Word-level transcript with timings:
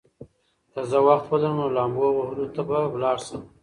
که 0.71 0.81
زه 0.89 0.99
وخت 1.07 1.27
ولرم، 1.31 1.53
نو 1.59 1.65
لامبو 1.75 2.05
وهلو 2.17 2.45
ته 2.55 2.61
به 2.67 2.77
لاړ 3.01 3.17
شم. 3.25 3.41